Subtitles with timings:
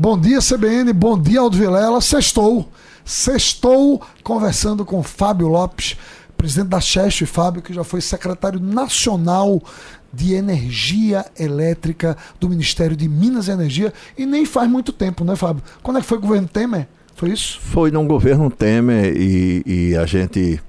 [0.00, 0.94] Bom dia, CBN.
[0.94, 2.00] Bom dia, Aldo Vilela.
[2.00, 2.72] Sextou.
[3.04, 5.94] Sextou conversando com Fábio Lopes,
[6.38, 9.62] presidente da Cheste, Fábio, que já foi secretário nacional
[10.10, 13.92] de Energia Elétrica do Ministério de Minas e Energia.
[14.16, 15.62] E nem faz muito tempo, né, Fábio?
[15.82, 16.88] Quando é que foi o governo Temer?
[17.14, 17.60] Foi isso?
[17.60, 20.62] Foi no governo Temer e, e a gente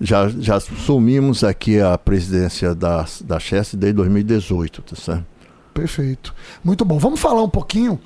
[0.00, 5.26] já, já assumimos aqui a presidência da, da Cheste desde 2018, tá certo?
[5.74, 6.34] Perfeito.
[6.64, 6.98] Muito bom.
[6.98, 8.00] Vamos falar um pouquinho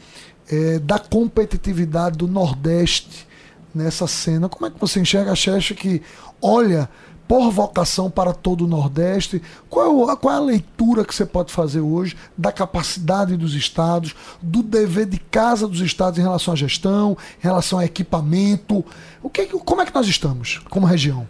[0.53, 3.27] é, da competitividade do Nordeste
[3.74, 4.51] nessa cena.
[4.51, 6.02] Como é que você enxerga a que
[6.42, 6.91] olha
[7.27, 9.41] por vocação para todo o Nordeste?
[9.70, 14.15] Qual é, qual é, a leitura que você pode fazer hoje da capacidade dos estados,
[14.42, 18.84] do dever de casa dos estados em relação à gestão, em relação a equipamento?
[19.23, 21.27] O que, como é que nós estamos como região?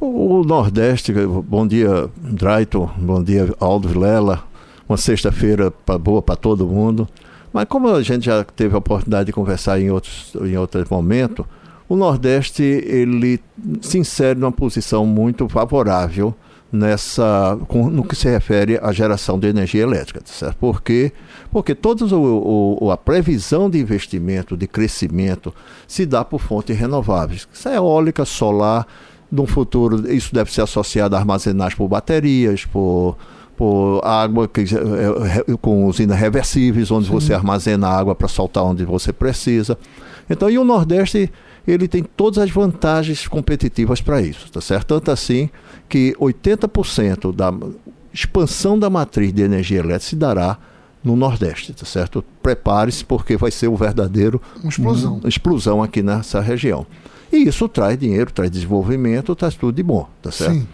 [0.00, 1.12] O Nordeste,
[1.46, 4.42] bom dia Drayton, bom dia Aldo Vilela,
[4.88, 7.06] uma sexta-feira boa para todo mundo.
[7.54, 11.46] Mas como a gente já teve a oportunidade de conversar em outros, em outros momentos,
[11.88, 13.40] o Nordeste ele
[13.80, 16.34] se insere numa posição muito favorável
[16.72, 20.56] nessa no que se refere à geração de energia elétrica, tá certo?
[20.56, 21.12] Por quê?
[21.52, 22.04] Porque toda
[22.92, 25.54] a previsão de investimento, de crescimento,
[25.86, 27.46] se dá por fontes renováveis.
[27.52, 28.84] Isso é eólica, solar,
[29.30, 33.16] no futuro isso deve ser associado a armazenagem por baterias, por
[33.56, 37.12] por água que, é, é, com usinas reversíveis, onde Sim.
[37.12, 39.78] você armazena água para soltar onde você precisa.
[40.28, 41.30] Então, e o Nordeste
[41.66, 44.88] ele tem todas as vantagens competitivas para isso, tá certo?
[44.88, 45.48] Tanto assim
[45.88, 47.52] que 80% da
[48.12, 50.58] expansão da matriz de energia elétrica se dará
[51.02, 52.24] no Nordeste, tá certo?
[52.42, 55.14] Prepare-se porque vai ser o verdadeiro uma explosão.
[55.16, 56.86] Uma explosão aqui nessa região.
[57.32, 60.54] E isso traz dinheiro, traz desenvolvimento, traz tudo de bom, tá certo?
[60.54, 60.68] Sim.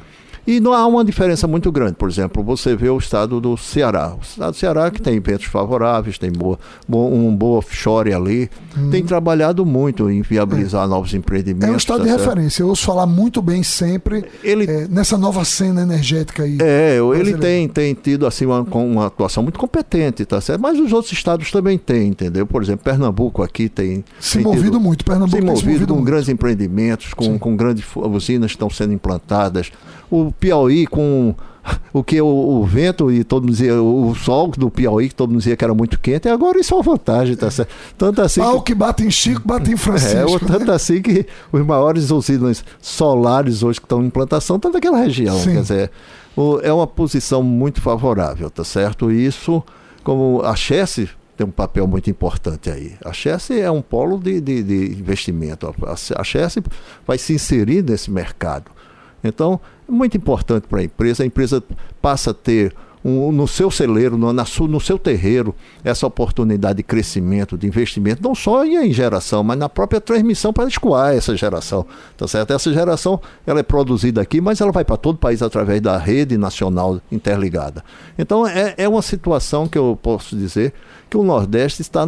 [0.47, 1.95] E não há uma diferença muito grande.
[1.95, 4.15] Por exemplo, você vê o estado do Ceará.
[4.19, 8.91] O estado do Ceará que tem ventos favoráveis, tem boa, um bom offshore ali, hum.
[8.91, 10.89] tem trabalhado muito em viabilizar é.
[10.89, 11.69] novos empreendimentos.
[11.69, 12.21] É um estado tá de certo?
[12.23, 12.63] referência.
[12.63, 16.59] Eu ouço falar muito bem sempre ele, é, nessa nova cena energética aí.
[16.61, 20.61] É, ele tem, tem tido assim uma, uma atuação muito competente, tá certo?
[20.61, 22.47] Mas os outros estados também têm, entendeu?
[22.47, 24.05] Por exemplo, Pernambuco aqui tem.
[24.19, 26.07] Se tem movido tido, muito, Pernambuco se movido, se movido com muito.
[26.07, 29.71] grandes empreendimentos, com, com grandes usinas que estão sendo implantadas
[30.11, 31.35] o Piauí com
[31.93, 35.31] o que o, o, vento e todo mundo dizia, o sol do Piauí, que todo
[35.31, 37.71] mundo dizia que era muito quente, e agora isso é uma vantagem, tá certo?
[37.97, 38.41] Tanto assim.
[38.41, 40.37] Pau que, que bate em Chico, bate em Francisco.
[40.37, 44.99] É, tanto assim que os maiores usinas solares hoje que estão em implantação estão naquela
[44.99, 45.39] região.
[45.39, 45.55] Sim.
[45.55, 45.91] Quer dizer,
[46.37, 49.11] o, é uma posição muito favorável, tá certo?
[49.11, 49.63] E isso,
[50.03, 52.93] como a Chesse tem um papel muito importante aí.
[53.03, 55.75] A Chesse é um polo de, de, de investimento.
[55.87, 56.63] A, a Chesse
[57.07, 58.71] vai se inserir nesse mercado.
[59.23, 61.23] Então, é muito importante para a empresa.
[61.23, 61.63] A empresa
[62.01, 66.83] passa a ter um, no seu celeiro, no, na no seu terreiro, essa oportunidade de
[66.83, 71.87] crescimento, de investimento, não só em geração, mas na própria transmissão para escoar essa geração.
[72.17, 72.53] Tá certo?
[72.53, 75.97] Essa geração ela é produzida aqui, mas ela vai para todo o país através da
[75.97, 77.83] rede nacional interligada.
[78.19, 80.73] Então é, é uma situação que eu posso dizer
[81.09, 82.07] que o Nordeste está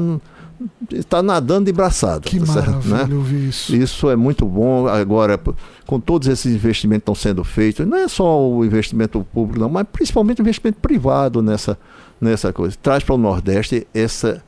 [0.91, 2.21] está nadando de braçada.
[2.21, 3.15] Que tá maravilha certo, né?
[3.15, 3.75] ouvir isso.
[3.75, 4.87] Isso é muito bom.
[4.87, 5.39] Agora,
[5.87, 9.69] com todos esses investimentos que estão sendo feitos, não é só o investimento público, não,
[9.69, 11.79] mas principalmente o investimento privado nessa,
[12.21, 12.77] nessa coisa.
[12.83, 14.43] Traz para o Nordeste essa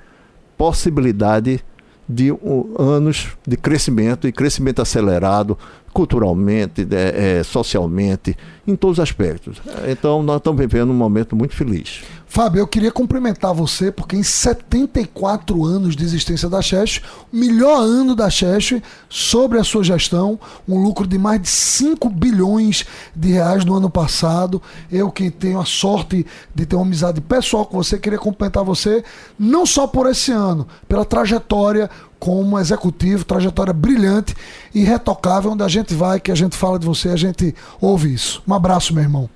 [0.56, 1.60] possibilidade
[2.08, 5.58] de um, anos de crescimento e crescimento acelerado
[5.94, 9.62] culturalmente, é, é, socialmente, em todos os aspectos.
[9.88, 12.02] Então, nós estamos vivendo um momento muito feliz.
[12.26, 17.00] Fábio, eu queria cumprimentar você, porque em 74 anos de existência da Chest,
[17.32, 22.08] o melhor ano da Chest, sobre a sua gestão, um lucro de mais de 5
[22.08, 22.84] bilhões
[23.14, 24.60] de reais no ano passado.
[24.90, 29.04] Eu que tenho a sorte de ter uma amizade pessoal com você, queria cumprimentar você,
[29.38, 31.88] não só por esse ano, pela trajetória
[32.24, 34.34] como executivo, trajetória brilhante
[34.74, 38.14] e retocável, onde a gente vai, que a gente fala de você, a gente ouve
[38.14, 38.42] isso.
[38.48, 39.28] Um abraço, meu irmão.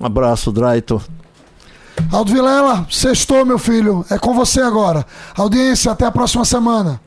[0.00, 0.98] Um abraço, Drayton.
[2.10, 4.02] Aldo Vilela, sextou, meu filho.
[4.10, 5.04] É com você agora.
[5.36, 7.02] Audiência, até a próxima semana.